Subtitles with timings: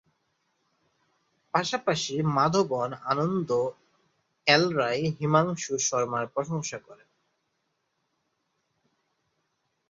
[1.53, 3.49] পাশাপাশি, মাধবন, আনন্দ
[4.47, 7.09] এল রাই, হিমাংশু শর্মার প্রশংসা করেন।